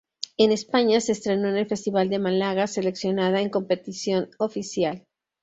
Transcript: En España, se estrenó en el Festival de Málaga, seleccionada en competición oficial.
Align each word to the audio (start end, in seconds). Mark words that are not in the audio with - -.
En 0.39 0.51
España, 0.51 0.99
se 0.99 1.11
estrenó 1.11 1.49
en 1.49 1.57
el 1.57 1.67
Festival 1.67 2.09
de 2.09 2.17
Málaga, 2.17 2.65
seleccionada 2.65 3.39
en 3.39 3.51
competición 3.51 4.31
oficial. 4.39 5.05